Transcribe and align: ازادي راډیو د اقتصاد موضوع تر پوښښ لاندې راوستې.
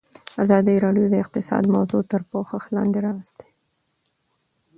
ازادي 0.43 0.75
راډیو 0.85 1.05
د 1.09 1.15
اقتصاد 1.23 1.63
موضوع 1.75 2.01
تر 2.11 2.21
پوښښ 2.31 2.63
لاندې 2.75 2.99
راوستې. 3.07 3.47